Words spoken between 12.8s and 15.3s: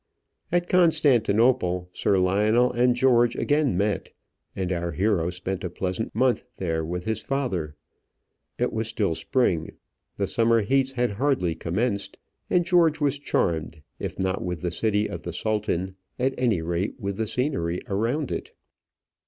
was charmed, if not with the city of